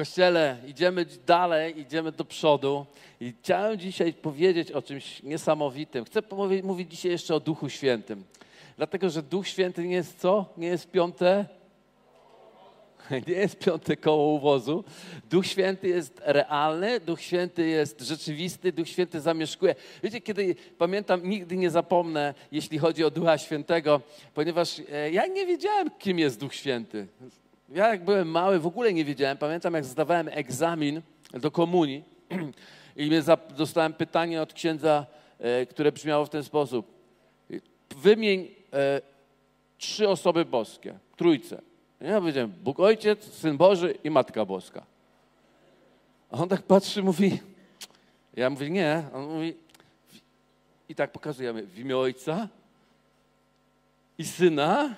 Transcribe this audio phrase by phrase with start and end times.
[0.00, 2.86] Kościele, idziemy dalej, idziemy do przodu
[3.20, 6.04] i chciałem dzisiaj powiedzieć o czymś niesamowitym.
[6.04, 8.24] Chcę mówić, mówić dzisiaj jeszcze o Duchu Świętym.
[8.76, 10.46] Dlatego, że Duch Święty nie jest co?
[10.56, 11.44] Nie jest piąte?
[13.28, 14.84] Nie jest piąte koło uwozu.
[15.30, 19.74] Duch Święty jest realny, Duch Święty jest rzeczywisty, Duch Święty zamieszkuje.
[20.02, 24.00] Wiecie, kiedy pamiętam, nigdy nie zapomnę, jeśli chodzi o Ducha Świętego,
[24.34, 27.06] ponieważ e, ja nie wiedziałem, kim jest Duch Święty.
[27.70, 29.38] Ja jak byłem mały, w ogóle nie wiedziałem.
[29.38, 31.02] Pamiętam, jak zdawałem egzamin
[31.32, 32.04] do komunii
[32.96, 33.10] i
[33.56, 35.06] dostałem pytanie od księdza,
[35.38, 36.86] e, które brzmiało w ten sposób.
[37.96, 39.00] Wymień e,
[39.78, 41.62] trzy osoby boskie, trójce.
[42.00, 44.82] Ja powiedziałem, Bóg Ojciec, Syn Boży i Matka Boska.
[46.30, 47.40] A on tak patrzy, mówi,
[48.36, 49.02] ja mówię, nie.
[49.14, 49.54] On mówi,
[50.88, 52.48] i tak pokazujemy, w imię Ojca
[54.18, 54.94] i Syna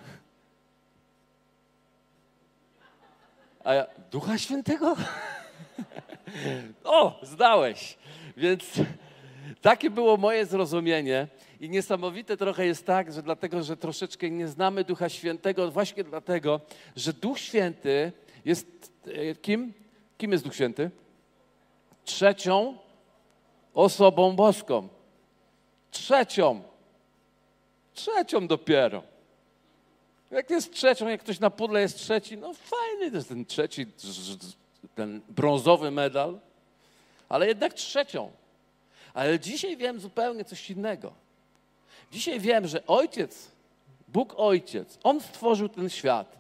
[3.65, 4.97] A ja, Ducha Świętego?
[6.85, 7.99] o, zdałeś.
[8.37, 8.65] Więc
[9.61, 11.29] takie było moje zrozumienie.
[11.61, 16.61] I niesamowite trochę jest tak, że dlatego, że troszeczkę nie znamy Ducha Świętego, właśnie dlatego,
[16.97, 18.13] że Duch Święty
[18.45, 19.73] jest e, kim?
[20.19, 20.91] Kim jest Duch Święty?
[22.05, 22.79] Trzecią
[23.75, 24.89] osobą boską.
[25.91, 26.63] Trzecią.
[27.95, 29.12] Trzecią dopiero.
[30.33, 33.87] Jak jest trzecią, jak ktoś na pudle jest trzeci, no fajny to jest ten trzeci,
[34.95, 36.39] ten brązowy medal,
[37.29, 38.31] ale jednak trzecią.
[39.15, 41.13] Ale dzisiaj wiem zupełnie coś innego.
[42.13, 43.49] Dzisiaj wiem, że Ojciec,
[44.09, 46.37] Bóg Ojciec, On stworzył ten świat.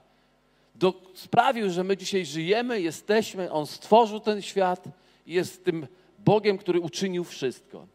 [0.75, 4.85] Do, sprawił, że my dzisiaj żyjemy, jesteśmy, On stworzył ten świat
[5.27, 5.87] i jest tym
[6.19, 7.87] Bogiem, który uczynił wszystko.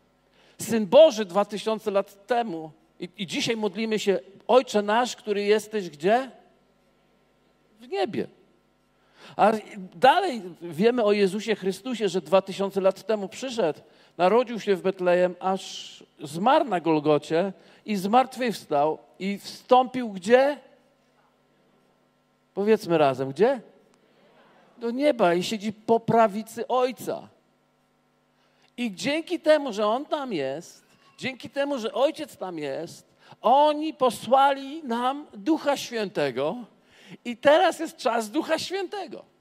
[0.62, 5.90] Syn Boży dwa tysiące lat temu i, I dzisiaj modlimy się, Ojcze nasz, który jesteś
[5.90, 6.32] gdzie?
[7.80, 8.28] W niebie.
[9.36, 9.52] A
[9.96, 13.80] dalej wiemy o Jezusie Chrystusie, że dwa tysiące lat temu przyszedł,
[14.18, 17.54] narodził się w Betlejem, aż zmarł na Golgocie
[17.86, 20.58] i zmartwychwstał i wstąpił gdzie?
[22.54, 23.62] Powiedzmy razem, gdzie?
[24.78, 27.28] Do nieba i siedzi po prawicy Ojca.
[28.78, 30.87] I dzięki temu, że On tam jest,
[31.18, 33.08] dzięki temu, że Ojciec tam jest,
[33.42, 36.56] oni posłali nam Ducha Świętego
[37.26, 39.37] i teraz jest czas Ducha Świętego.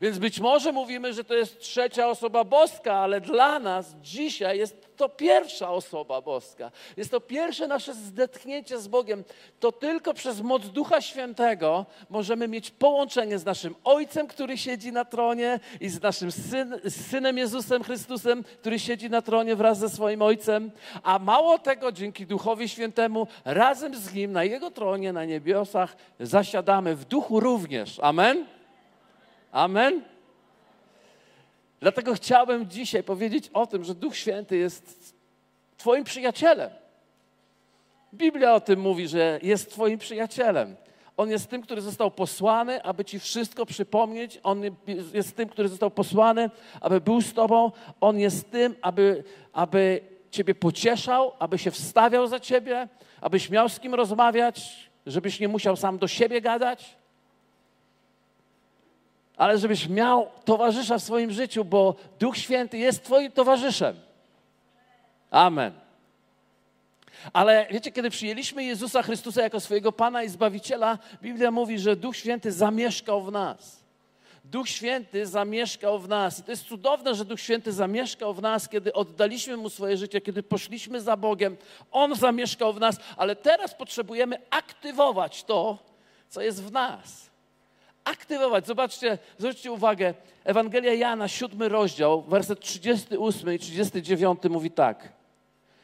[0.00, 4.96] Więc być może mówimy, że to jest trzecia osoba boska, ale dla nas dzisiaj jest
[4.96, 6.70] to pierwsza osoba boska.
[6.96, 9.24] Jest to pierwsze nasze zdetchnięcie z Bogiem.
[9.60, 15.04] To tylko przez moc Ducha Świętego możemy mieć połączenie z naszym Ojcem, który siedzi na
[15.04, 19.88] tronie i z naszym syn, z Synem Jezusem Chrystusem, który siedzi na tronie wraz ze
[19.88, 20.70] swoim Ojcem.
[21.02, 26.96] A mało tego, dzięki Duchowi Świętemu, razem z Nim na Jego tronie na niebiosach zasiadamy
[26.96, 28.00] w duchu również.
[28.02, 28.59] Amen?
[29.52, 30.02] Amen?
[31.80, 35.14] Dlatego chciałbym dzisiaj powiedzieć o tym, że Duch Święty jest
[35.76, 36.70] Twoim przyjacielem.
[38.14, 40.76] Biblia o tym mówi, że jest Twoim przyjacielem.
[41.16, 44.40] On jest tym, który został posłany, aby Ci wszystko przypomnieć.
[44.42, 44.62] On
[45.14, 46.50] jest tym, który został posłany,
[46.80, 47.72] aby był z Tobą.
[48.00, 50.00] On jest tym, aby, aby
[50.30, 52.88] Ciebie pocieszał, aby się wstawiał za Ciebie,
[53.20, 56.99] abyś miał z kim rozmawiać, żebyś nie musiał sam do siebie gadać
[59.40, 63.96] ale żebyś miał towarzysza w swoim życiu, bo Duch Święty jest Twoim towarzyszem.
[65.30, 65.72] Amen.
[67.32, 72.16] Ale wiecie, kiedy przyjęliśmy Jezusa Chrystusa jako swojego Pana i Zbawiciela, Biblia mówi, że Duch
[72.16, 73.80] Święty zamieszkał w nas.
[74.44, 76.38] Duch Święty zamieszkał w nas.
[76.38, 80.20] I to jest cudowne, że Duch Święty zamieszkał w nas, kiedy oddaliśmy Mu swoje życie,
[80.20, 81.56] kiedy poszliśmy za Bogiem.
[81.92, 85.78] On zamieszkał w nas, ale teraz potrzebujemy aktywować to,
[86.28, 87.29] co jest w nas
[88.10, 88.66] aktywować.
[88.66, 95.12] Zobaczcie, zwróćcie uwagę, Ewangelia Jana, siódmy rozdział, werset 38 i 39 mówi tak.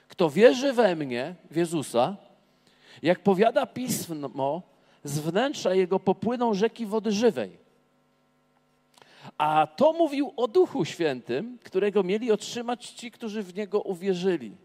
[0.09, 2.17] Kto wierzy we mnie, w Jezusa,
[3.03, 4.63] jak powiada Pismo,
[5.05, 7.59] z wnętrza jego popłyną rzeki wody żywej.
[9.39, 14.57] A to mówił o Duchu Świętym, którego mieli otrzymać ci, którzy w Niego uwierzyli.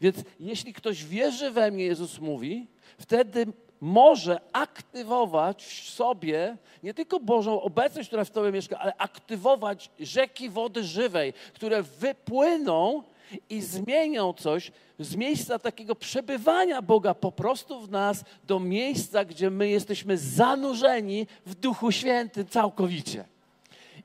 [0.00, 2.66] Więc jeśli ktoś wierzy we mnie, Jezus mówi,
[2.98, 3.46] wtedy
[3.80, 10.48] może aktywować w sobie nie tylko Bożą obecność, która w Tobie mieszka, ale aktywować rzeki
[10.48, 13.02] wody żywej, które wypłyną
[13.50, 19.50] i zmienią coś z miejsca takiego przebywania Boga po prostu w nas do miejsca, gdzie
[19.50, 23.24] my jesteśmy zanurzeni w Duchu Świętym całkowicie.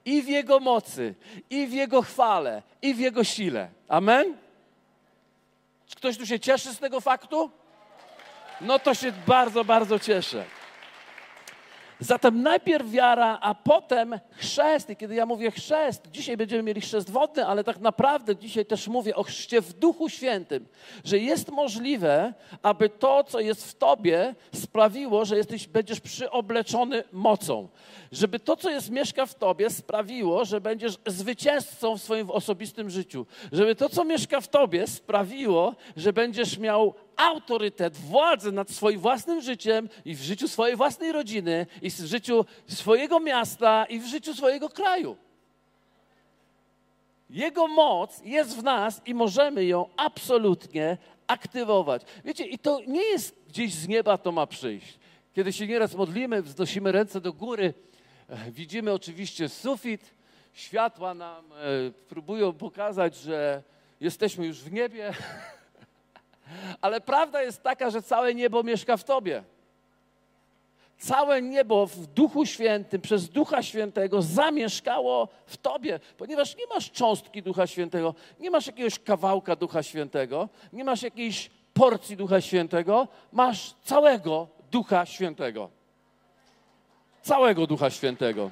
[0.06, 1.16] I w Jego mocy,
[1.50, 3.70] i w Jego chwale, i w Jego sile.
[3.88, 4.38] Amen?
[5.88, 7.50] Czy ktoś tu się cieszy z tego faktu?
[8.62, 10.44] No to się bardzo, bardzo cieszę.
[12.00, 14.90] Zatem najpierw wiara, a potem chrzest.
[14.90, 18.88] I kiedy ja mówię chrzest, dzisiaj będziemy mieli chrzest wodny, ale tak naprawdę dzisiaj też
[18.88, 20.68] mówię o chrzcie w Duchu Świętym,
[21.04, 27.68] że jest możliwe, aby to, co jest w tobie, sprawiło, że jesteś, będziesz przyobleczony mocą.
[28.12, 33.26] Żeby to, co jest mieszka w tobie, sprawiło, że będziesz zwycięzcą w swoim osobistym życiu.
[33.52, 39.42] Żeby to, co mieszka w tobie, sprawiło, że będziesz miał autorytet, władzę nad swoim własnym
[39.42, 44.34] życiem i w życiu swojej własnej rodziny, i w życiu swojego miasta, i w życiu
[44.34, 45.16] swojego kraju.
[47.30, 50.98] Jego moc jest w nas i możemy ją absolutnie
[51.28, 52.02] aktywować.
[52.26, 55.00] Wiecie, i to nie jest gdzieś z nieba to ma przyjść.
[55.34, 57.74] Kiedy się nieraz modlimy, wznosimy ręce do góry,
[58.30, 60.14] e, widzimy oczywiście sufit,
[60.54, 61.56] światła nam e,
[61.92, 63.64] próbują pokazać, że
[64.00, 65.14] jesteśmy już w niebie,
[66.82, 69.44] Ale prawda jest taka, że całe niebo mieszka w tobie.
[70.98, 77.44] Całe niebo w Duchu Świętym, przez Ducha Świętego zamieszkało w tobie, ponieważ nie masz cząstki
[77.44, 83.74] Ducha Świętego, nie masz jakiegoś kawałka Ducha Świętego, nie masz jakiejś porcji Ducha Świętego, masz
[83.84, 85.70] całego Ducha Świętego.
[87.22, 88.52] Całego Ducha Świętego.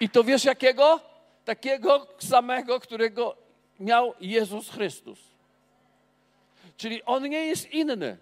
[0.00, 1.00] I to wiesz jakiego?
[1.44, 3.36] Takiego samego, którego
[3.80, 5.27] miał Jezus Chrystus.
[6.78, 8.16] Czyli on nie jest inny.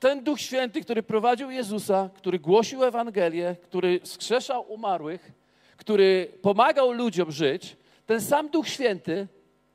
[0.00, 5.32] Ten Duch Święty, który prowadził Jezusa, który głosił Ewangelię, który skrzeszał umarłych,
[5.76, 7.76] który pomagał ludziom żyć,
[8.06, 9.26] ten sam Duch Święty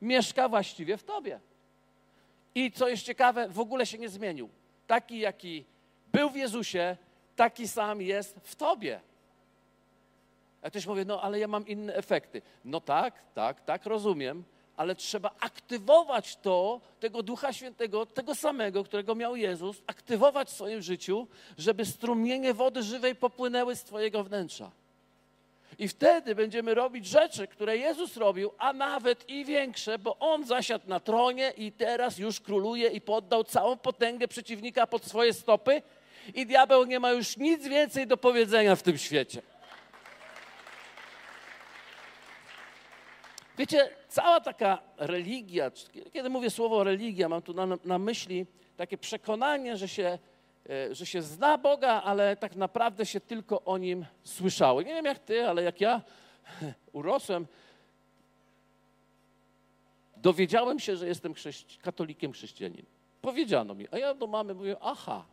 [0.02, 1.40] mieszka właściwie w tobie.
[2.54, 4.48] I co jest ciekawe, w ogóle się nie zmienił.
[4.86, 5.64] Taki, jaki
[6.12, 6.96] był w Jezusie,
[7.36, 9.00] taki sam jest w tobie.
[10.62, 12.42] A ktoś mówi, no ale ja mam inne efekty.
[12.64, 14.44] No tak, tak, tak, rozumiem,
[14.76, 20.82] ale trzeba aktywować to, tego Ducha Świętego, tego samego, którego miał Jezus, aktywować w swoim
[20.82, 21.26] życiu,
[21.58, 24.70] żeby strumienie wody żywej popłynęły z Twojego wnętrza.
[25.78, 30.88] I wtedy będziemy robić rzeczy, które Jezus robił, a nawet i większe, bo On zasiadł
[30.88, 35.82] na tronie i teraz już króluje i poddał całą potęgę przeciwnika pod swoje stopy
[36.34, 39.42] i diabeł nie ma już nic więcej do powiedzenia w tym świecie.
[43.58, 45.70] Wiecie, cała taka religia,
[46.12, 48.46] kiedy mówię słowo religia, mam tu na, na myśli
[48.76, 50.18] takie przekonanie, że się,
[50.70, 54.82] e, że się zna Boga, ale tak naprawdę się tylko o Nim słyszało.
[54.82, 56.00] Nie wiem jak ty, ale jak ja
[56.92, 57.46] urosłem,
[60.16, 62.86] dowiedziałem się, że jestem chrześci katolikiem chrześcijaninem.
[63.22, 65.24] Powiedziano mi, a ja do mamy mówię, aha.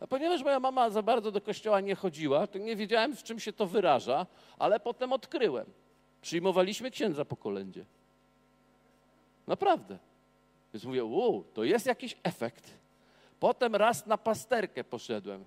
[0.00, 3.40] A ponieważ moja mama za bardzo do kościoła nie chodziła, to nie wiedziałem, w czym
[3.40, 4.26] się to wyraża,
[4.58, 5.66] ale potem odkryłem.
[6.28, 7.84] Przyjmowaliśmy księdza po kolędzie.
[9.46, 9.98] Naprawdę.
[10.74, 12.70] Więc mówię, wow, to jest jakiś efekt.
[13.40, 15.44] Potem raz na pasterkę poszedłem.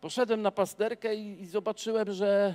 [0.00, 2.54] Poszedłem na pasterkę i, i zobaczyłem, że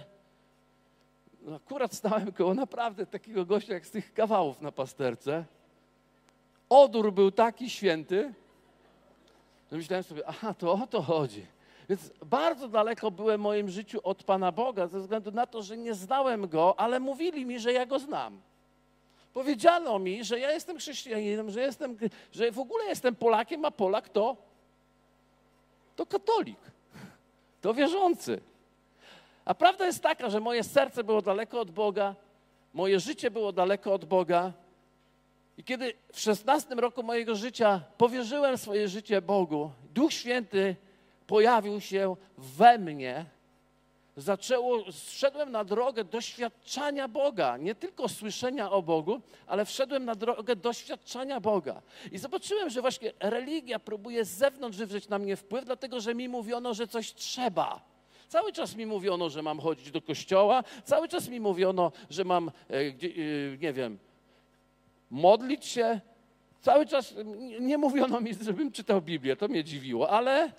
[1.41, 5.45] no akurat stałem koło naprawdę takiego gościa jak z tych kawałów na pasterce.
[6.69, 8.33] Odór był taki święty,
[9.71, 11.45] że myślałem sobie, aha, to o to chodzi.
[11.89, 15.77] Więc bardzo daleko byłem w moim życiu od Pana Boga, ze względu na to, że
[15.77, 18.41] nie znałem Go, ale mówili mi, że ja Go znam.
[19.33, 21.97] Powiedziano mi, że ja jestem chrześcijaninem, że, jestem,
[22.31, 24.38] że w ogóle jestem Polakiem, a Polak to,
[25.95, 26.59] to katolik,
[27.62, 28.41] to wierzący.
[29.45, 32.15] A prawda jest taka, że moje serce było daleko od Boga,
[32.74, 34.51] moje życie było daleko od Boga.
[35.58, 40.75] I kiedy w szesnastym roku mojego życia powierzyłem swoje życie Bogu, Duch Święty
[41.29, 43.25] pojawił się we mnie,
[44.17, 50.55] zaczęło, zszedłem na drogę doświadczania Boga, nie tylko słyszenia o Bogu, ale wszedłem na drogę
[50.55, 51.81] doświadczania Boga.
[52.12, 56.29] I zobaczyłem, że właśnie religia próbuje z zewnątrz wywrzeć na mnie wpływ, dlatego że mi
[56.29, 57.81] mówiono, że coś trzeba.
[58.27, 62.48] Cały czas mi mówiono, że mam chodzić do kościoła, cały czas mi mówiono, że mam,
[62.48, 62.91] e, e,
[63.62, 63.98] nie wiem,
[65.12, 66.01] modlić się.
[66.62, 67.13] Cały czas
[67.59, 70.51] nie mówiono mi, żebym czytał Biblię, to mnie dziwiło, ale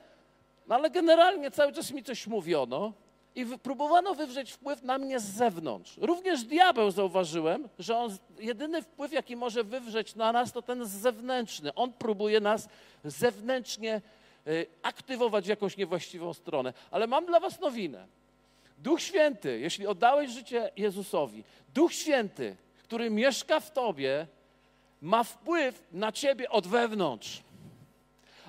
[0.70, 2.92] no ale generalnie cały czas mi coś mówiono
[3.34, 5.96] i próbowano wywrzeć wpływ na mnie z zewnątrz.
[5.96, 11.74] Również diabeł zauważyłem, że on jedyny wpływ, jaki może wywrzeć na nas, to ten zewnętrzny.
[11.74, 12.68] On próbuje nas
[13.04, 14.00] zewnętrznie
[14.46, 16.72] y, aktywować w jakąś niewłaściwą stronę.
[16.90, 18.06] Ale mam dla was nowinę.
[18.78, 24.26] Duch Święty, jeśli oddałeś życie Jezusowi, Duch Święty, który mieszka w tobie,
[25.02, 27.42] ma wpływ na ciebie od wewnątrz.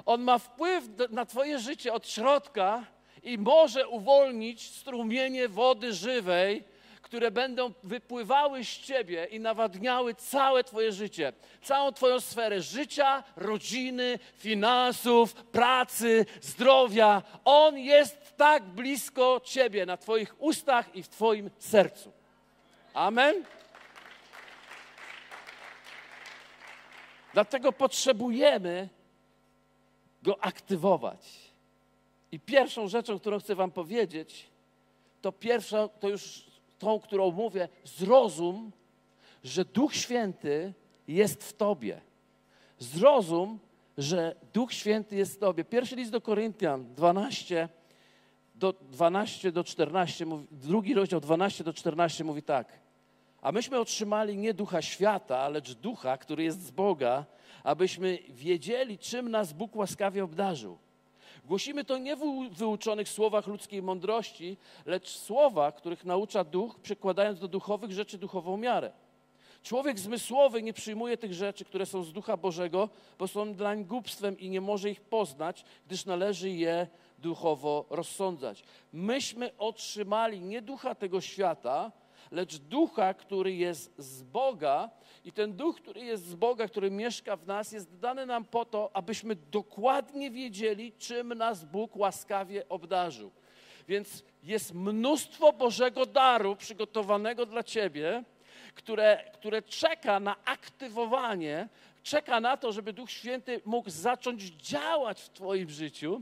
[0.05, 2.85] On ma wpływ na Twoje życie od środka
[3.23, 6.63] i może uwolnić strumienie wody żywej,
[7.01, 14.19] które będą wypływały z ciebie i nawadniały całe twoje życie, całą twoją sferę życia, rodziny,
[14.35, 17.21] finansów, pracy, zdrowia.
[17.45, 22.11] On jest tak blisko ciebie, na twoich ustach i w twoim sercu.
[22.93, 23.43] Amen.
[27.33, 28.89] Dlatego potrzebujemy
[30.23, 31.51] go aktywować.
[32.31, 34.47] I pierwszą rzeczą, którą chcę Wam powiedzieć,
[35.21, 36.45] to pierwsza, to już
[36.79, 38.71] tą, którą mówię, zrozum,
[39.43, 40.73] że Duch Święty
[41.07, 42.01] jest w Tobie.
[42.79, 43.59] Zrozum,
[43.97, 45.63] że Duch Święty jest w Tobie.
[45.65, 47.69] Pierwszy list do Koryntian 12
[48.55, 52.67] do, 12 do 14, drugi rozdział 12 do 14 mówi tak.
[53.41, 57.25] A myśmy otrzymali nie ducha świata, lecz ducha, który jest z Boga,
[57.63, 60.77] abyśmy wiedzieli, czym nas Bóg łaskawie obdarzył.
[61.45, 67.47] Głosimy to nie w wyuczonych słowach ludzkiej mądrości, lecz słowa, których naucza duch, przekładając do
[67.47, 68.91] duchowych rzeczy duchową miarę.
[69.63, 74.39] Człowiek zmysłowy nie przyjmuje tych rzeczy, które są z ducha Bożego, bo są dlań głupstwem
[74.39, 76.87] i nie może ich poznać, gdyż należy je
[77.19, 78.63] duchowo rozsądzać.
[78.93, 81.91] Myśmy otrzymali nie ducha tego świata,
[82.31, 84.89] lecz ducha, który jest z Boga.
[85.25, 88.65] I ten duch, który jest z Boga, który mieszka w nas, jest dany nam po
[88.65, 93.31] to, abyśmy dokładnie wiedzieli, czym nas Bóg łaskawie obdarzył.
[93.87, 98.23] Więc jest mnóstwo Bożego daru przygotowanego dla Ciebie,
[98.75, 101.69] które, które czeka na aktywowanie,
[102.03, 106.21] czeka na to, żeby Duch Święty mógł zacząć działać w Twoim życiu,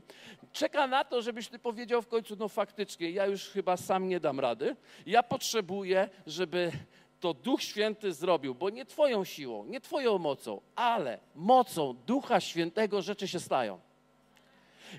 [0.51, 4.19] czeka na to, żebyś Ty powiedział w końcu, no faktycznie, ja już chyba sam nie
[4.19, 6.71] dam rady, ja potrzebuję, żeby
[7.19, 13.01] to Duch Święty zrobił, bo nie Twoją siłą, nie Twoją mocą, ale mocą Ducha Świętego
[13.01, 13.79] rzeczy się stają.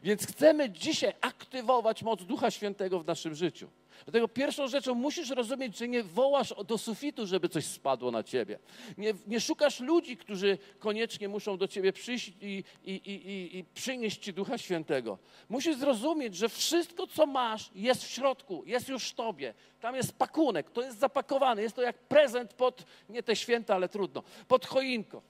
[0.02, 3.68] Więc chcemy dzisiaj aktywować moc Ducha Świętego w naszym życiu.
[4.04, 8.58] Dlatego pierwszą rzeczą musisz rozumieć, że nie wołasz do sufitu, żeby coś spadło na ciebie.
[8.98, 14.22] Nie, nie szukasz ludzi, którzy koniecznie muszą do ciebie przyjść i, i, i, i przynieść
[14.22, 15.18] ci Ducha Świętego.
[15.48, 19.54] Musisz zrozumieć, że wszystko, co masz, jest w środku, jest już w tobie.
[19.80, 21.62] Tam jest pakunek, to jest zapakowane.
[21.62, 25.20] Jest to jak prezent pod, nie te święta, ale trudno, pod choinką.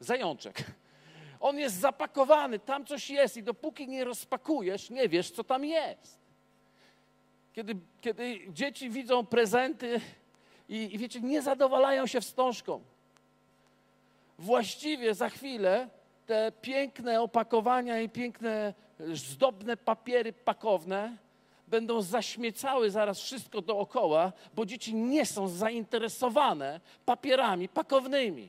[0.00, 0.64] Zajączek.
[1.40, 6.17] On jest zapakowany, tam coś jest i dopóki nie rozpakujesz, nie wiesz, co tam jest.
[7.58, 10.00] Kiedy, kiedy dzieci widzą prezenty
[10.68, 12.80] i, i wiecie, nie zadowalają się wstążką.
[14.38, 15.88] Właściwie za chwilę
[16.26, 18.74] te piękne opakowania i piękne,
[19.12, 21.16] zdobne papiery pakowne
[21.68, 28.48] będą zaśmiecały zaraz wszystko dookoła, bo dzieci nie są zainteresowane papierami pakownymi,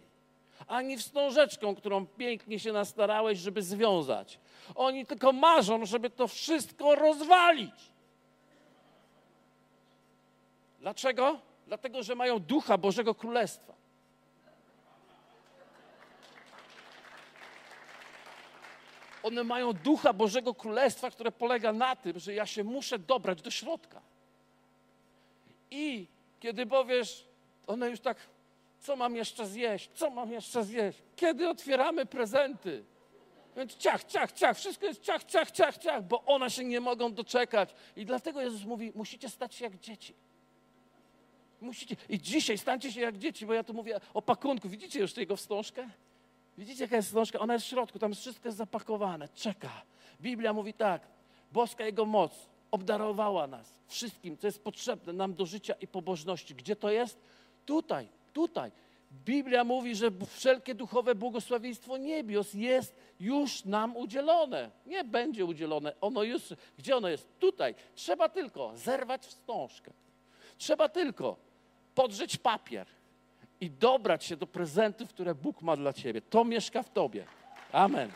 [0.67, 4.39] ani wstążeczką, którą pięknie się nastarałeś, żeby związać.
[4.75, 7.98] Oni tylko marzą, żeby to wszystko rozwalić.
[10.79, 11.39] Dlaczego?
[11.67, 13.73] Dlatego, że mają ducha Bożego Królestwa.
[19.23, 23.51] One mają ducha Bożego Królestwa, które polega na tym, że ja się muszę dobrać do
[23.51, 24.01] środka.
[25.71, 26.07] I
[26.39, 27.27] kiedy powiesz,
[27.67, 28.17] one już tak,
[28.79, 30.99] co mam jeszcze zjeść, co mam jeszcze zjeść?
[31.15, 32.83] Kiedy otwieramy prezenty?
[33.55, 37.13] Więc ciach, ciach, ciach, wszystko jest ciach, ciach, ciach, ciach, bo one się nie mogą
[37.13, 37.69] doczekać.
[37.95, 40.13] I dlatego Jezus mówi, musicie stać się jak dzieci.
[41.61, 41.95] Musicie.
[42.09, 44.69] I dzisiaj stańcie się jak dzieci, bo ja tu mówię o pakunku.
[44.69, 45.89] Widzicie już jego wstążkę?
[46.57, 47.39] Widzicie, jaka jest wstążka?
[47.39, 49.81] Ona jest w środku, tam wszystko jest zapakowane, czeka.
[50.21, 51.01] Biblia mówi tak,
[51.51, 56.55] boska Jego moc obdarowała nas wszystkim, co jest potrzebne nam do życia i pobożności.
[56.55, 57.19] Gdzie to jest?
[57.65, 58.71] Tutaj, tutaj.
[59.25, 64.71] Biblia mówi, że wszelkie duchowe błogosławieństwo niebios jest już nam udzielone.
[64.85, 66.41] Nie będzie udzielone, ono już,
[66.77, 67.27] gdzie ono jest?
[67.39, 67.75] Tutaj.
[67.95, 69.91] Trzeba tylko zerwać wstążkę.
[70.57, 71.48] Trzeba tylko
[71.99, 72.87] podrzeć papier
[73.61, 76.21] i dobrać się do prezentów, które Bóg ma dla ciebie.
[76.21, 77.25] To mieszka w tobie.
[77.71, 78.11] Amen.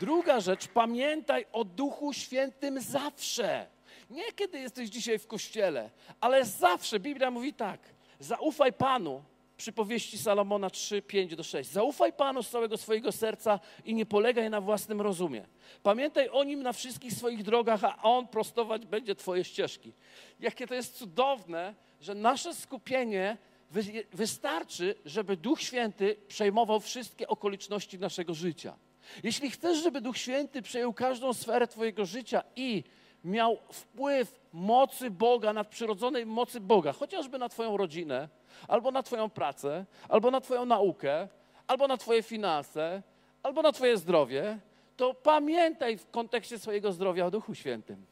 [0.00, 3.66] Druga rzecz, pamiętaj o Duchu Świętym zawsze.
[4.10, 7.00] Nie kiedy jesteś dzisiaj w kościele, ale zawsze.
[7.00, 7.80] Biblia mówi tak:
[8.18, 9.22] zaufaj Panu,
[9.56, 11.70] przypowieści Salomona 3, 5 do 6.
[11.70, 15.46] Zaufaj Panu z całego swojego serca i nie polegaj na własnym rozumie.
[15.82, 19.92] Pamiętaj o Nim na wszystkich swoich drogach, a On prostować będzie Twoje ścieżki.
[20.40, 23.36] Jakie to jest cudowne, że nasze skupienie
[24.12, 28.76] wystarczy, żeby Duch Święty przejmował wszystkie okoliczności naszego życia.
[29.22, 32.84] Jeśli chcesz, żeby Duch Święty przejął każdą sferę Twojego życia i
[33.24, 38.28] miał wpływ mocy Boga, nadprzyrodzonej mocy Boga, chociażby na Twoją rodzinę,
[38.68, 41.28] albo na Twoją pracę, albo na Twoją naukę,
[41.66, 43.02] albo na Twoje finanse,
[43.42, 44.58] albo na Twoje zdrowie,
[44.96, 48.06] to pamiętaj w kontekście swojego zdrowia o Duchu Świętym.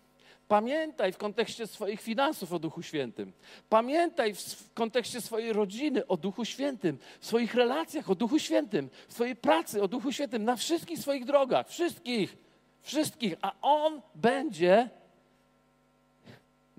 [0.49, 3.33] Pamiętaj w kontekście swoich finansów o Duchu Świętym.
[3.69, 9.13] Pamiętaj w, kontekście swojej rodziny o Duchu Świętym, w swoich relacjach o Duchu Świętym, w
[9.13, 12.37] swojej pracy o Duchu Świętym, na wszystkich swoich drogach, wszystkich,
[12.83, 14.89] wszystkich, a On będzie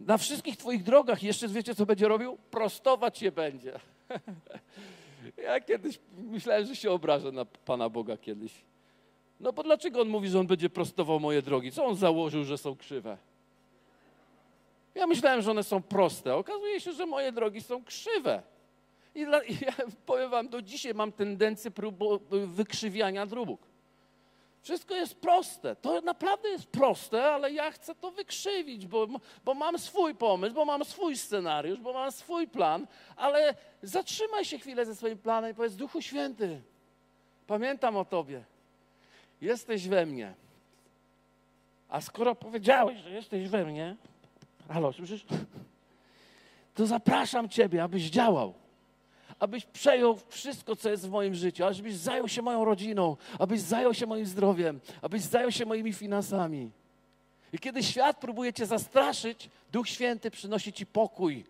[0.05, 1.23] na wszystkich Twoich drogach.
[1.23, 2.37] Jeszcze wiecie, co będzie robił?
[2.51, 3.79] Prostować je będzie.
[5.37, 8.51] Ja kiedyś myślałem, że się obrażę na Pana Boga kiedyś.
[9.39, 11.71] No bo dlaczego On mówi, że On będzie prostował moje drogi?
[11.71, 13.17] Co On założył, że są krzywe?
[14.95, 16.35] Ja myślałem, że one są proste.
[16.35, 18.43] Okazuje się, że moje drogi są krzywe.
[19.15, 19.73] I, dla, i ja
[20.05, 23.61] powiem wam, do dzisiaj mam tendencję próbu, wykrzywiania dróg.
[24.63, 25.75] Wszystko jest proste.
[25.75, 29.07] To naprawdę jest proste, ale ja chcę to wykrzywić, bo,
[29.45, 34.59] bo mam swój pomysł, bo mam swój scenariusz, bo mam swój plan, ale zatrzymaj się
[34.59, 36.61] chwilę ze swoim planem i powiedz, Duchu Święty,
[37.47, 38.43] pamiętam o Tobie.
[39.41, 40.33] Jesteś we mnie.
[41.89, 43.95] A skoro powiedziałeś, że jesteś we mnie,
[44.69, 45.25] halo, słyszysz?
[46.75, 48.62] To zapraszam Ciebie, abyś działał
[49.43, 53.93] abyś przejął wszystko, co jest w moim życiu, abyś zajął się moją rodziną, abyś zajął
[53.93, 56.71] się moim zdrowiem, abyś zajął się moimi finansami.
[57.53, 61.45] I kiedy świat próbuje cię zastraszyć, Duch Święty przynosi ci pokój,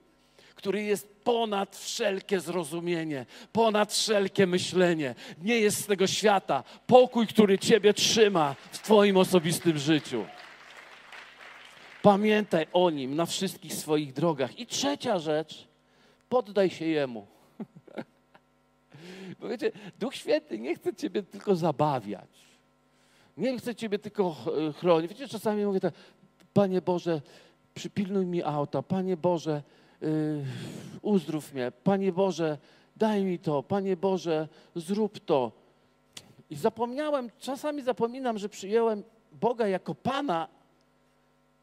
[0.56, 5.16] który jest ponad wszelkie zrozumienie, ponad wszelkie myślenie.
[5.42, 6.64] Nie jest z tego świata.
[6.88, 10.26] Pokój, który ciebie trzyma w twoim osobistym życiu.
[12.02, 14.60] Pamiętaj o nim na wszystkich swoich drogach.
[14.60, 15.68] I trzecia rzecz,
[16.30, 17.28] poddaj się jemu.
[19.44, 19.50] Bo
[20.00, 22.30] Duch Święty nie chce ciebie tylko zabawiać.
[23.38, 24.36] Nie chce ciebie tylko
[24.78, 25.10] chronić.
[25.10, 25.94] Wiecie, czasami mówię tak,
[26.54, 27.22] Panie Boże,
[27.74, 28.82] przypilnuj mi auta.
[28.82, 29.64] Panie Boże,
[30.02, 30.46] yy,
[31.02, 31.72] uzdrów mnie.
[31.84, 32.58] Panie Boże,
[32.96, 33.64] daj mi to.
[33.64, 35.52] Panie Boże, zrób to.
[36.50, 40.48] I zapomniałem, czasami zapominam, że przyjęłem Boga jako Pana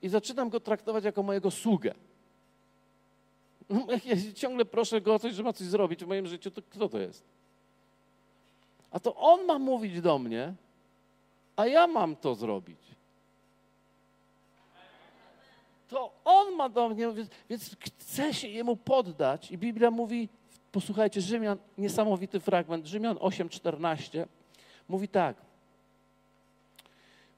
[0.03, 1.95] i zaczynam Go traktować jako mojego sługę.
[4.05, 6.89] Ja ciągle proszę Go o coś, że ma coś zrobić w moim życiu, to kto
[6.89, 7.40] to jest?
[8.91, 10.55] A to On ma mówić do mnie,
[11.57, 12.79] a ja mam to zrobić.
[15.89, 19.51] To On ma do mnie, więc, więc chcę się Jemu poddać.
[19.51, 20.29] I Biblia mówi,
[20.73, 24.27] posłuchajcie, Rzymian, niesamowity fragment, Rzymian 8,14,
[24.89, 25.37] mówi tak.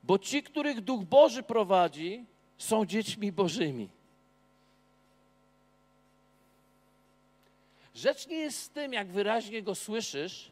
[0.03, 2.25] Bo ci, których Duch Boży prowadzi,
[2.59, 3.89] są dziećmi Bożymi.
[7.95, 10.52] Rzecz nie jest z tym, jak wyraźnie go słyszysz,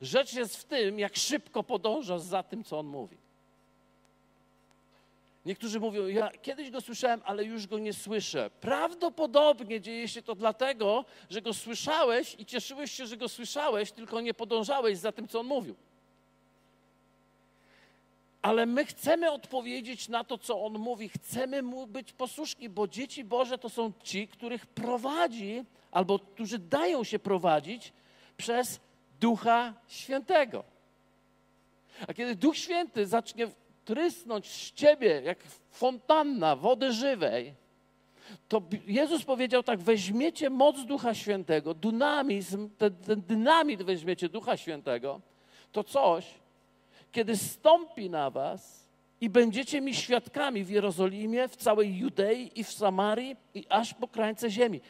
[0.00, 3.16] Rzecz jest w tym, jak szybko podążasz za tym, co on mówi.
[5.46, 8.50] Niektórzy mówią, ja kiedyś go słyszałem, ale już go nie słyszę.
[8.60, 14.20] Prawdopodobnie dzieje się to dlatego, że go słyszałeś i cieszyłeś się, że go słyszałeś, tylko
[14.20, 15.74] nie podążałeś za tym, co on mówił.
[18.42, 21.08] Ale my chcemy odpowiedzieć na to, co on mówi.
[21.08, 27.04] Chcemy mu być posłuszni, bo dzieci Boże to są ci, których prowadzi, albo którzy dają
[27.04, 27.92] się prowadzić
[28.36, 28.80] przez
[29.24, 30.64] Ducha Świętego.
[32.08, 33.48] A kiedy Duch Święty zacznie
[33.84, 35.38] trysnąć z ciebie jak
[35.70, 37.54] fontanna wody żywej,
[38.48, 45.20] to Jezus powiedział tak, weźmiecie moc Ducha Świętego, dynamizm, ten, ten dynamit weźmiecie Ducha Świętego,
[45.72, 46.26] to coś,
[47.12, 48.88] kiedy stąpi na was
[49.20, 54.08] i będziecie mi świadkami w Jerozolimie, w całej Judei i w Samarii i aż po
[54.08, 54.80] krańce ziemi.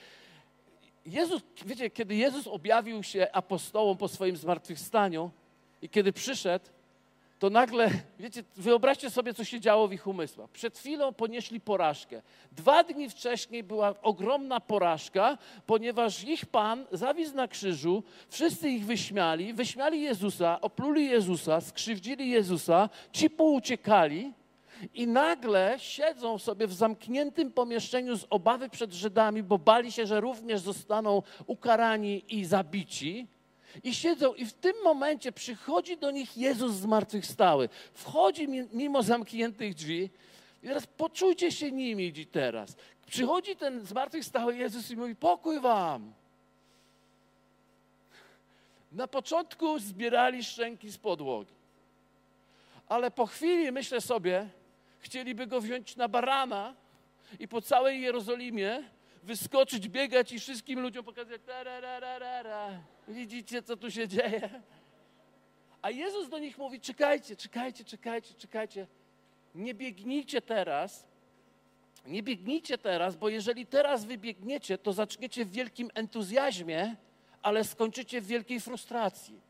[1.07, 5.31] Jezus, wiecie, kiedy Jezus objawił się apostołom po swoim zmartwychwstaniu
[5.83, 6.65] i kiedy przyszedł,
[7.39, 10.51] to nagle, wiecie, wyobraźcie sobie, co się działo w ich umysłach.
[10.51, 12.23] Przed chwilą ponieśli porażkę.
[12.53, 19.55] Dwa dni wcześniej była ogromna porażka, ponieważ ich Pan zawisł na krzyżu, wszyscy ich wyśmiali,
[19.55, 24.33] wyśmiali Jezusa, opluli Jezusa, skrzywdzili Jezusa, ci pouciekali,
[24.95, 30.21] i nagle siedzą sobie w zamkniętym pomieszczeniu z obawy przed Żydami, bo bali się, że
[30.21, 33.27] również zostaną ukarani i zabici.
[33.85, 37.69] I siedzą, i w tym momencie przychodzi do nich Jezus zmartwychwstały.
[37.95, 40.11] Wchodzi mimo zamkniętych drzwi.
[40.63, 42.77] I teraz poczujcie się nimi teraz.
[43.07, 46.13] Przychodzi ten zmartwychwstały Jezus i mówi: Pokój wam.
[48.93, 51.55] Na początku zbierali szczęki z podłogi.
[52.89, 54.49] Ale po chwili myślę sobie,
[55.05, 56.75] chcieliby go wziąć na barana
[57.39, 58.83] i po całej Jerozolimie
[59.23, 61.41] wyskoczyć, biegać i wszystkim ludziom pokazać,
[63.09, 64.61] widzicie, co tu się dzieje?
[65.83, 68.87] A Jezus do nich mówi, czekajcie, czekajcie, czekajcie, czekajcie.
[69.55, 71.07] Nie biegnijcie teraz,
[72.07, 76.97] nie biegnijcie teraz, bo jeżeli teraz wybiegniecie, to zaczniecie w wielkim entuzjazmie,
[77.43, 79.41] ale skończycie w wielkiej frustracji.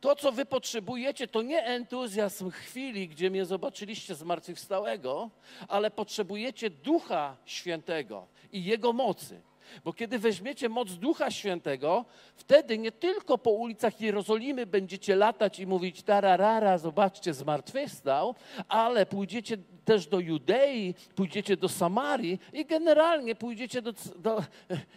[0.00, 5.30] To, co wy potrzebujecie, to nie entuzjazm chwili, gdzie mnie zobaczyliście zmartwychwstałego,
[5.68, 9.40] ale potrzebujecie Ducha Świętego i Jego mocy.
[9.84, 12.04] Bo kiedy weźmiecie moc Ducha Świętego,
[12.36, 18.34] wtedy nie tylko po ulicach Jerozolimy będziecie latać i mówić tararara, zobaczcie, zmartwychwstał,
[18.68, 24.42] ale pójdziecie też do Judei, pójdziecie do Samarii i generalnie pójdziecie do, do,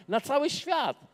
[0.08, 1.13] na cały świat.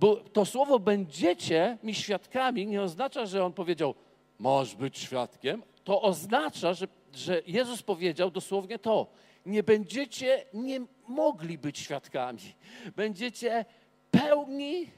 [0.00, 3.94] Bo to słowo będziecie mi świadkami nie oznacza, że on powiedział,
[4.38, 5.62] możesz być świadkiem.
[5.84, 9.06] To oznacza, że, że Jezus powiedział dosłownie to.
[9.46, 12.54] Nie będziecie nie mogli być świadkami.
[12.96, 13.64] Będziecie
[14.10, 14.90] pełni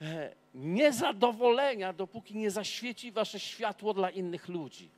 [0.00, 4.90] e, niezadowolenia, dopóki nie zaświeci wasze światło dla innych ludzi.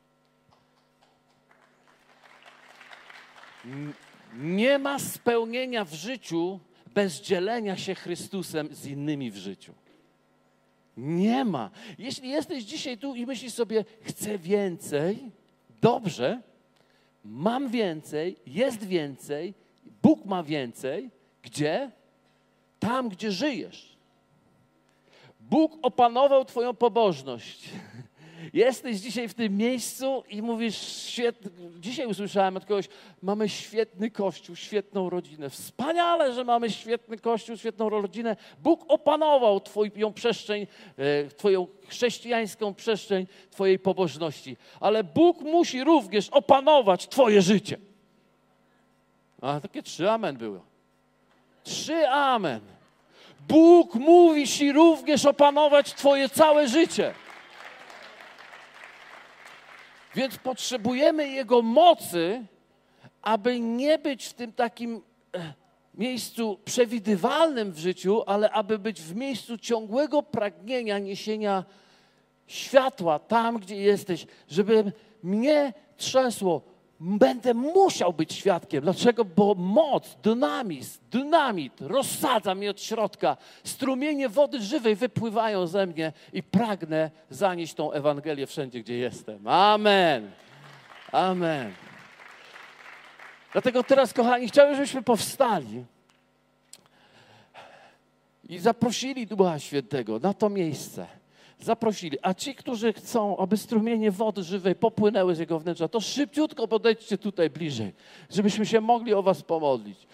[4.34, 6.60] Nie ma spełnienia w życiu
[6.94, 9.74] bez dzielenia się Chrystusem z innymi w życiu.
[10.96, 11.70] Nie ma.
[11.98, 15.18] Jeśli jesteś dzisiaj tu i myślisz sobie, chcę więcej,
[15.80, 16.42] dobrze,
[17.24, 19.54] mam więcej, jest więcej,
[20.02, 21.10] Bóg ma więcej,
[21.42, 21.90] gdzie?
[22.78, 23.96] Tam, gdzie żyjesz.
[25.40, 27.68] Bóg opanował Twoją pobożność.
[28.52, 32.88] Jesteś dzisiaj w tym miejscu i mówisz, świetny, dzisiaj usłyszałem od kogoś,
[33.22, 35.50] mamy świetny kościół, świetną rodzinę.
[35.50, 38.36] Wspaniale, że mamy świetny kościół, świetną rodzinę.
[38.62, 44.56] Bóg opanował Twoją przestrzeń, e, Twoją chrześcijańską przestrzeń Twojej pobożności.
[44.80, 47.78] Ale Bóg musi również opanować Twoje życie.
[49.40, 50.60] A takie trzy amen było.
[51.64, 52.60] Trzy amen.
[53.48, 57.14] Bóg mówi Ci również opanować Twoje całe życie.
[60.18, 62.44] Więc potrzebujemy Jego mocy,
[63.22, 65.02] aby nie być w tym takim
[65.34, 65.54] e,
[65.94, 71.64] miejscu przewidywalnym w życiu, ale aby być w miejscu ciągłego pragnienia niesienia
[72.46, 76.62] światła tam, gdzie jesteś, żeby mnie trzęsło.
[77.00, 78.82] Będę musiał być świadkiem.
[78.82, 79.24] Dlaczego?
[79.24, 83.36] Bo moc, dynamizm, dynamit rozsadza mnie od środka.
[83.64, 89.48] Strumienie wody żywej wypływają ze mnie i pragnę zanieść tą Ewangelię wszędzie, gdzie jestem.
[89.48, 90.30] Amen.
[91.12, 91.72] Amen.
[93.52, 95.84] Dlatego teraz, kochani, chciałbym, żebyśmy powstali
[98.48, 101.17] i zaprosili Ducha Świętego na to miejsce
[101.60, 102.18] zaprosili.
[102.22, 107.18] A ci, którzy chcą, aby strumienie wody żywej popłynęły z jego wnętrza, to szybciutko podejdźcie
[107.18, 107.92] tutaj bliżej,
[108.30, 110.06] żebyśmy się mogli o was pomodlić.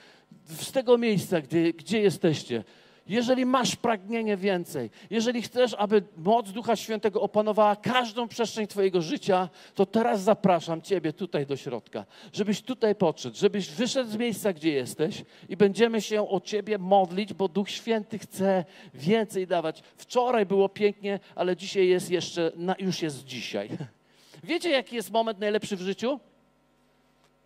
[0.47, 2.65] Z tego miejsca, gdzie, gdzie jesteście,
[3.07, 9.49] jeżeli masz pragnienie więcej, jeżeli chcesz, aby moc Ducha Świętego opanowała każdą przestrzeń Twojego życia,
[9.75, 14.71] to teraz zapraszam Ciebie tutaj do środka, żebyś tutaj podszedł, żebyś wyszedł z miejsca, gdzie
[14.71, 18.65] jesteś i będziemy się o Ciebie modlić, bo Duch Święty chce
[18.95, 19.83] więcej dawać.
[19.97, 23.69] Wczoraj było pięknie, ale dzisiaj jest jeszcze, już jest dzisiaj.
[24.45, 26.21] Wiecie, jaki jest moment najlepszy w życiu?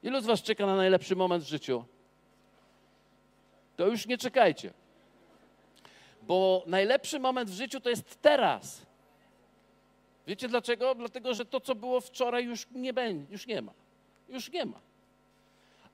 [0.03, 1.85] Ilu z Was czeka na najlepszy moment w życiu?
[3.77, 4.73] To już nie czekajcie.
[6.29, 8.87] Bo najlepszy moment w życiu to jest teraz.
[10.27, 10.95] Wiecie dlaczego?
[10.95, 13.73] Dlatego, że to, co było wczoraj, już nie będzie, już nie ma.
[14.29, 14.81] Już nie ma.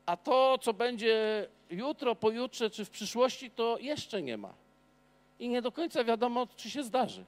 [0.07, 4.55] A to, co będzie jutro, pojutrze czy w przyszłości, to jeszcze nie ma.
[5.39, 7.25] I nie do końca wiadomo, czy się zdarzy.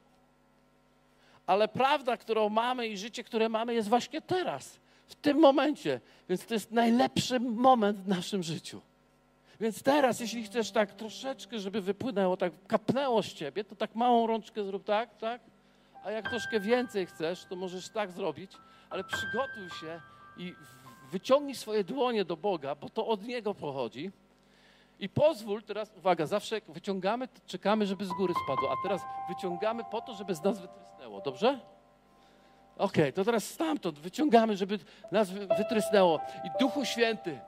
[1.47, 6.01] Ale prawda, którą mamy i życie, które mamy, jest właśnie teraz, w tym momencie.
[6.29, 8.81] Więc to jest najlepszy moment w naszym życiu.
[9.61, 14.27] Więc teraz, jeśli chcesz tak troszeczkę, żeby wypłynęło, tak kapnęło z ciebie, to tak małą
[14.27, 15.41] rączkę zrób tak, tak?
[16.05, 18.53] A jak troszkę więcej chcesz, to możesz tak zrobić,
[18.91, 20.01] ale przygotuj się
[20.37, 20.55] i
[21.13, 24.11] wyciągnij swoje dłonie do Boga, bo to od Niego pochodzi.
[25.01, 30.01] I pozwól teraz, uwaga, zawsze wyciągamy, czekamy, żeby z góry spadło, a teraz wyciągamy po
[30.01, 31.61] to, żeby z nas wytrysnęło, dobrze?
[32.77, 34.79] Okej, okay, to teraz stamtąd wyciągamy, żeby
[35.13, 36.21] nas wytrysnęło.
[36.45, 37.41] I Duchu Święty,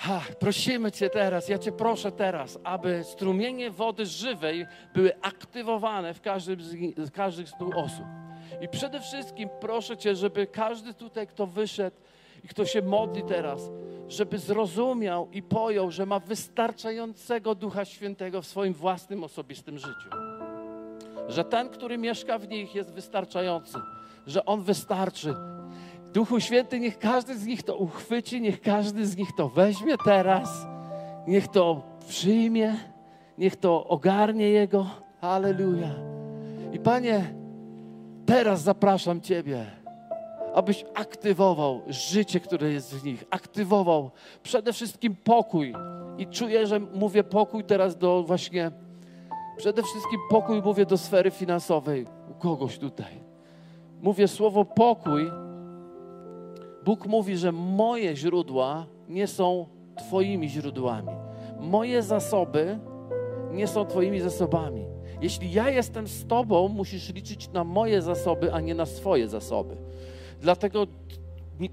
[0.00, 6.20] Ha, prosimy Cię teraz, ja Cię proszę teraz, aby strumienie wody żywej były aktywowane w
[6.20, 6.60] każdym
[6.96, 8.04] z, każdych tych osób.
[8.60, 11.96] I przede wszystkim proszę Cię, żeby każdy tutaj, kto wyszedł
[12.44, 13.70] i kto się modli teraz,
[14.08, 20.10] żeby zrozumiał i pojął, że ma wystarczającego Ducha Świętego w swoim własnym osobistym życiu.
[21.28, 23.78] Że ten, który mieszka w nich, jest wystarczający,
[24.26, 25.34] że On wystarczy
[26.12, 30.66] Duchu Święty, niech każdy z nich to uchwyci, niech każdy z nich to weźmie teraz,
[31.26, 32.76] niech to przyjmie,
[33.38, 34.86] niech to ogarnie Jego.
[35.20, 35.94] Halleluja.
[36.72, 37.34] I Panie,
[38.26, 39.66] teraz zapraszam Ciebie,
[40.54, 44.10] abyś aktywował życie, które jest w nich, aktywował
[44.42, 45.74] przede wszystkim pokój.
[46.18, 48.70] I czuję, że mówię pokój teraz do właśnie,
[49.56, 52.06] przede wszystkim pokój mówię do sfery finansowej
[52.38, 53.12] kogoś tutaj.
[54.02, 55.30] Mówię słowo pokój.
[56.88, 61.12] Bóg mówi, że moje źródła nie są Twoimi źródłami.
[61.60, 62.78] Moje zasoby
[63.52, 64.84] nie są Twoimi zasobami.
[65.20, 69.76] Jeśli ja jestem z Tobą, musisz liczyć na moje zasoby, a nie na swoje zasoby.
[70.40, 70.86] Dlatego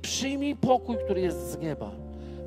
[0.01, 1.91] przyjmij pokój, który jest z nieba.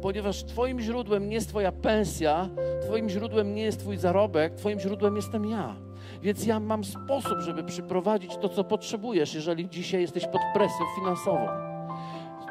[0.03, 2.49] Ponieważ Twoim źródłem nie jest Twoja pensja,
[2.83, 5.77] Twoim źródłem nie jest Twój zarobek, Twoim źródłem jestem ja.
[6.23, 11.68] Więc ja mam sposób, żeby przyprowadzić to, co potrzebujesz, jeżeli dzisiaj jesteś pod presją finansową.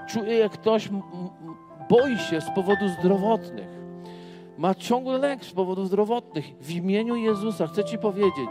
[0.08, 0.89] Czuję, jak ktoś
[1.89, 3.67] boi się z powodów zdrowotnych.
[4.58, 6.46] Ma ciągły lęk z powodów zdrowotnych.
[6.62, 8.50] W imieniu Jezusa chcę Ci powiedzieć,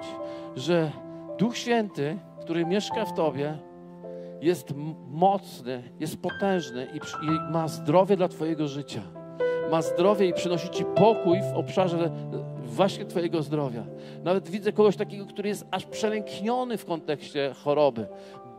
[0.57, 0.91] że
[1.39, 3.59] Duch Święty, który mieszka w Tobie,
[4.41, 4.75] jest
[5.11, 9.03] mocny, jest potężny i, i ma zdrowie dla Twojego życia.
[9.71, 12.11] Ma zdrowie i przynosi Ci pokój w obszarze
[12.63, 13.85] właśnie Twojego zdrowia.
[14.25, 18.07] Nawet widzę kogoś takiego, który jest aż przelękniony w kontekście choroby.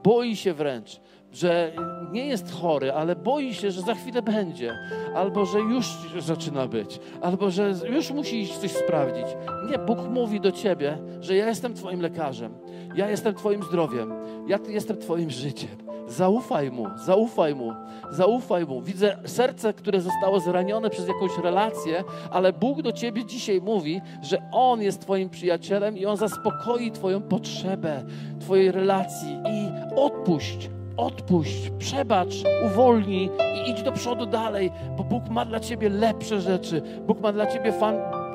[0.04, 1.72] Boi się wręcz, że
[2.12, 4.78] nie jest chory, ale boi się, że za chwilę będzie,
[5.16, 5.88] albo że już
[6.20, 9.26] zaczyna być, albo że już musi iść coś sprawdzić.
[9.72, 12.54] Nie, Bóg mówi do ciebie, że ja jestem Twoim lekarzem,
[12.96, 14.14] ja jestem Twoim zdrowiem,
[14.48, 15.88] ja jestem Twoim życiem.
[16.08, 17.74] Zaufaj Mu, zaufaj Mu,
[18.12, 18.82] zaufaj Mu.
[18.82, 24.38] Widzę serce, które zostało zranione przez jakąś relację, ale Bóg do Ciebie dzisiaj mówi, że
[24.52, 28.04] On jest Twoim przyjacielem i On zaspokoi Twoją potrzebę,
[28.40, 35.46] Twojej relacji i odpuść, odpuść, przebacz, uwolnij i idź do przodu dalej, bo Bóg ma
[35.46, 37.74] dla Ciebie lepsze rzeczy, Bóg ma dla Ciebie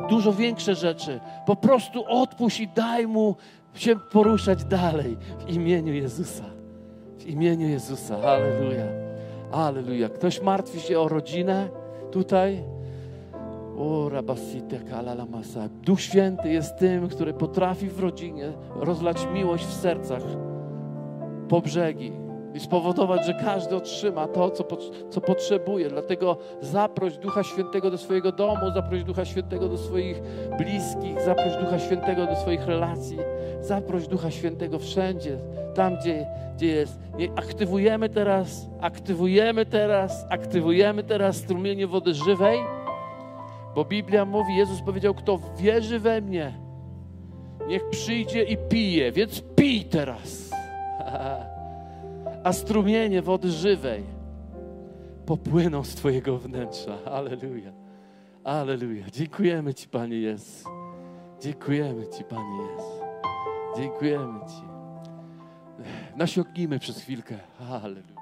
[0.09, 1.20] dużo większe rzeczy.
[1.46, 3.37] Po prostu odpuść i daj Mu
[3.75, 6.44] się poruszać dalej w imieniu Jezusa.
[7.18, 8.18] W imieniu Jezusa.
[8.22, 8.85] Halleluja.
[9.53, 10.09] Halleluja.
[10.09, 11.68] Ktoś martwi się o rodzinę
[12.11, 12.62] tutaj?
[13.79, 15.68] O, rabasite kalalamasa.
[15.68, 20.22] Duch Święty jest tym, który potrafi w rodzinie rozlać miłość w sercach
[21.48, 22.21] po brzegi
[22.54, 24.64] i spowodować, że każdy otrzyma to, co,
[25.10, 25.88] co potrzebuje.
[25.88, 30.22] Dlatego zaproś Ducha Świętego do swojego domu, zaproś Ducha Świętego do swoich
[30.58, 33.18] bliskich, zaproś Ducha Świętego do swoich relacji,
[33.60, 35.38] zaproś Ducha Świętego wszędzie,
[35.74, 36.98] tam gdzie, gdzie jest.
[37.36, 42.58] Aktywujemy teraz, aktywujemy teraz, aktywujemy teraz strumienie wody żywej,
[43.74, 46.52] bo Biblia mówi, Jezus powiedział, kto wierzy we mnie,
[47.68, 50.50] niech przyjdzie i pije, więc pij teraz.
[52.44, 54.02] a strumienie wody żywej
[55.26, 56.98] popłyną z Twojego wnętrza.
[57.05, 57.72] Aleluja.
[58.44, 59.05] Aleluja.
[59.12, 60.64] Dziękujemy Ci, Panie Jezus.
[61.40, 62.92] Dziękujemy Ci, Panie Jezus.
[63.76, 64.62] Dziękujemy Ci.
[66.16, 67.38] Nasiągnijmy przez chwilkę.
[67.70, 68.21] Aleluja.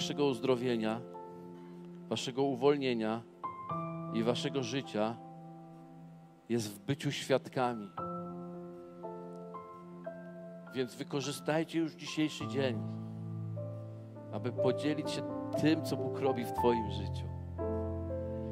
[0.00, 1.00] Waszego uzdrowienia,
[2.08, 3.22] waszego uwolnienia
[4.14, 5.16] i waszego życia
[6.48, 7.88] jest w byciu świadkami.
[10.74, 12.78] Więc wykorzystajcie już dzisiejszy dzień,
[14.32, 15.22] aby podzielić się
[15.60, 17.26] tym, co Bóg robi w Twoim życiu.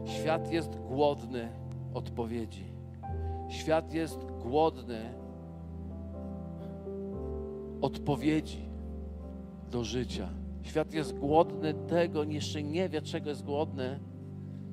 [0.05, 1.53] Świat jest głodny
[1.95, 2.73] odpowiedzi.
[3.49, 5.15] Świat jest głodny
[7.81, 8.69] odpowiedzi
[9.71, 10.29] do życia.
[10.63, 14.01] Świat jest głodny tego, jeszcze nie wie, czego jest głodny.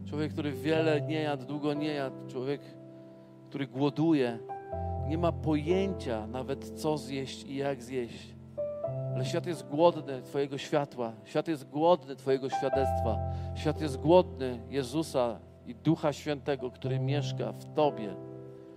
[0.09, 2.61] Człowiek, który wiele nie jadł, długo nie jadł, człowiek,
[3.49, 4.39] który głoduje,
[5.07, 8.35] nie ma pojęcia nawet, co zjeść i jak zjeść.
[9.15, 13.17] Ale świat jest głodny Twojego światła, świat jest głodny Twojego świadectwa,
[13.55, 18.15] świat jest głodny Jezusa i Ducha Świętego, który mieszka w Tobie.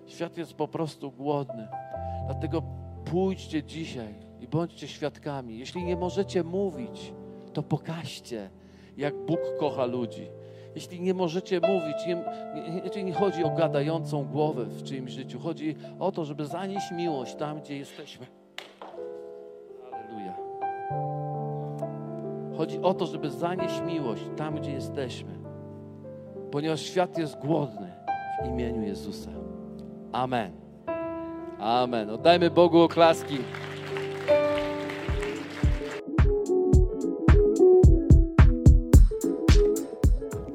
[0.07, 1.69] Świat jest po prostu głodny.
[2.27, 2.63] Dlatego
[3.05, 5.59] pójdźcie dzisiaj i bądźcie świadkami.
[5.59, 7.13] Jeśli nie możecie mówić,
[7.53, 8.51] to pokażcie,
[8.97, 10.29] jak Bóg kocha ludzi.
[10.75, 12.25] Jeśli nie możecie mówić, nie,
[12.97, 17.35] nie, nie chodzi o gadającą głowę w czyimś życiu, chodzi o to, żeby zanieść miłość
[17.35, 18.27] tam, gdzie jesteśmy.
[19.93, 20.37] Aleluja.
[22.57, 25.39] Chodzi o to, żeby zanieść miłość tam, gdzie jesteśmy,
[26.51, 27.93] ponieważ świat jest głodny
[28.45, 29.31] w imieniu Jezusa.
[30.13, 30.53] Amen.
[31.59, 32.11] Amen.
[32.11, 33.39] Oddajmy Bogu oklaski.